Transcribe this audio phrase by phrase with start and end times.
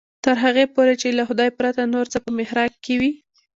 [0.25, 3.11] تر هغې پورې چې له خدای پرته نور څه په محراق کې وي.